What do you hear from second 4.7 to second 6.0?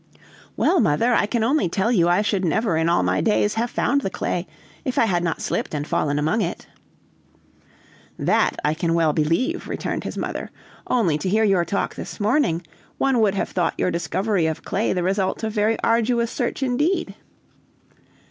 if I had not slipped and